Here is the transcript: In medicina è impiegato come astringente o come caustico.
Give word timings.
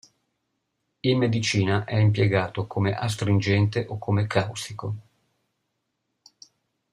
In 1.01 1.19
medicina 1.19 1.83
è 1.85 1.95
impiegato 1.95 2.65
come 2.65 2.95
astringente 2.95 3.85
o 3.87 3.99
come 3.99 4.25
caustico. 4.25 4.95